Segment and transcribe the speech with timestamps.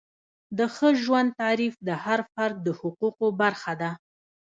[0.57, 3.91] د ښه ژوند تعریف د هر فرد د حقوقو برخه ده.